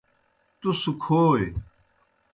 [0.59, 1.47] تُس کھوئے۔